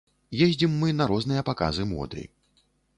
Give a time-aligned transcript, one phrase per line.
[0.45, 2.29] Ездзім мы на розныя паказы моды.